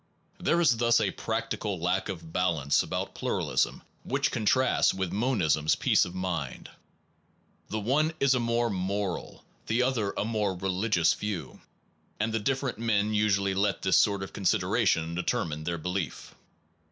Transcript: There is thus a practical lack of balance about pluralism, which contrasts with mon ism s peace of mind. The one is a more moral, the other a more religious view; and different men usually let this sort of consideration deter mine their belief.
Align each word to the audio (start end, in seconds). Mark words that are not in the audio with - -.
There 0.39 0.59
is 0.59 0.77
thus 0.77 0.99
a 0.99 1.11
practical 1.11 1.79
lack 1.79 2.09
of 2.09 2.33
balance 2.33 2.81
about 2.81 3.13
pluralism, 3.13 3.83
which 4.03 4.31
contrasts 4.31 4.95
with 4.95 5.11
mon 5.11 5.43
ism 5.43 5.65
s 5.65 5.75
peace 5.75 6.05
of 6.05 6.15
mind. 6.15 6.71
The 7.69 7.79
one 7.79 8.11
is 8.19 8.33
a 8.33 8.39
more 8.39 8.71
moral, 8.71 9.45
the 9.67 9.83
other 9.83 10.09
a 10.17 10.25
more 10.25 10.55
religious 10.55 11.13
view; 11.13 11.61
and 12.19 12.43
different 12.43 12.79
men 12.79 13.13
usually 13.13 13.53
let 13.53 13.83
this 13.83 13.95
sort 13.97 14.23
of 14.23 14.33
consideration 14.33 15.13
deter 15.13 15.45
mine 15.45 15.65
their 15.65 15.77
belief. 15.77 16.33